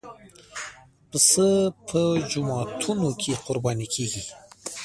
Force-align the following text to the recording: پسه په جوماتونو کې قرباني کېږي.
پسه 1.09 1.47
په 1.87 2.01
جوماتونو 2.31 3.09
کې 3.21 3.33
قرباني 3.45 3.87
کېږي. 3.93 4.23